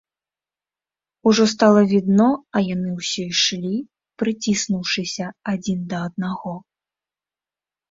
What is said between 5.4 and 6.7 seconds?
адзін да аднаго.